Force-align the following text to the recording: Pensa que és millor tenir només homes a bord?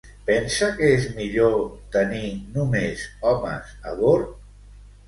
Pensa 0.27 0.69
que 0.79 0.87
és 0.93 1.05
millor 1.17 1.59
tenir 1.97 2.33
només 2.57 3.07
homes 3.31 3.79
a 3.95 3.99
bord? 4.05 4.35